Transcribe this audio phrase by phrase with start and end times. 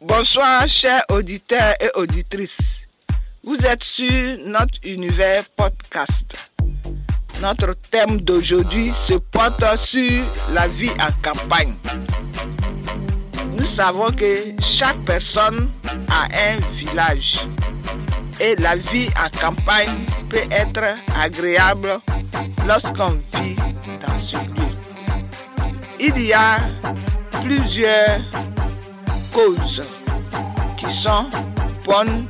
[0.00, 2.86] Bonsoir, chers auditeurs et auditrices.
[3.42, 6.52] Vous êtes sur notre univers podcast.
[7.42, 10.22] Notre thème d'aujourd'hui se porte sur
[10.52, 11.74] la vie en campagne.
[13.56, 15.68] Nous savons que chaque personne
[16.08, 17.40] a un village
[18.38, 21.98] et la vie en campagne peut être agréable
[22.68, 23.56] lorsqu'on vit
[24.06, 24.76] dans ce lieu.
[25.98, 26.60] Il y a
[27.42, 28.20] plusieurs
[30.76, 31.30] qui sont
[31.84, 32.26] bonnes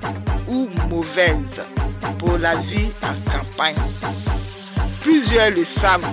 [0.47, 1.63] ou mauvaises
[2.19, 3.75] pour la vie en campagne.
[5.01, 6.05] Plusieurs le savent.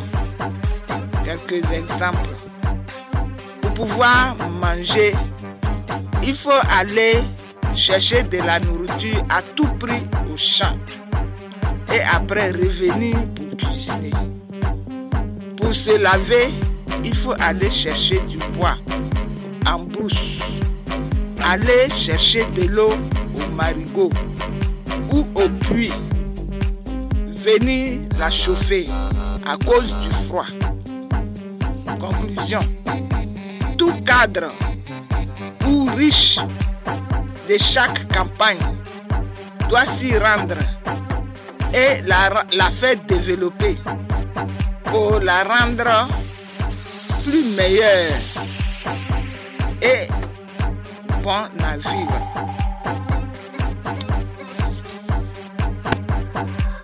[1.26, 2.36] Quelques exemples.
[3.62, 5.14] Pour pouvoir manger,
[6.24, 7.24] il faut aller
[7.76, 10.77] chercher de la nourriture à tout prix au champ
[11.94, 14.12] et après revenir pour cuisiner.
[15.58, 16.54] Pour se laver,
[17.04, 18.77] il faut aller chercher du bois
[19.66, 20.40] en brousse.
[21.48, 22.94] Aller chercher de l'eau
[23.35, 24.09] au marigot
[25.12, 25.93] ou au puits.
[27.46, 28.87] Venir la chauffer
[29.46, 30.48] à cause du froid.
[31.99, 32.62] Conclusion.
[33.77, 34.52] Tout cadre
[35.68, 36.40] ou riche
[37.48, 38.57] de chaque campagne
[39.70, 40.57] doit s'y rendre
[41.71, 43.77] et la, faire développer
[44.85, 46.07] pour la rendre
[47.24, 48.13] plus meilleure
[51.26, 52.20] mkpọ na viva